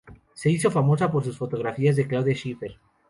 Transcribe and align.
Se 0.33 0.49
hizo 0.49 0.71
famosa 0.71 1.11
por 1.11 1.23
sus 1.23 1.37
fotografías 1.37 1.95
de 1.95 2.07
Claudia 2.07 2.33
Schiffer. 2.33 2.79